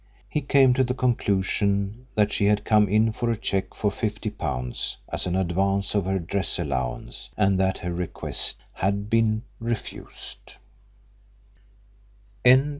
He 0.27 0.41
came 0.41 0.73
to 0.73 0.83
the 0.83 0.95
conclusion 0.95 2.07
that 2.15 2.31
she 2.33 2.45
had 2.47 2.65
come 2.65 2.89
in 2.89 3.11
for 3.11 3.29
a 3.29 3.37
cheque 3.37 3.75
for 3.75 3.91
£50 3.91 4.95
as 5.09 5.27
an 5.27 5.35
advance 5.35 5.93
of 5.93 6.05
her 6.05 6.17
dress 6.17 6.57
allowance, 6.57 7.29
and 7.37 7.59
that 7.59 7.77
her 7.77 7.93
request 7.93 8.57
had 8.73 9.11
been 9.11 9.43
refused. 9.59 10.53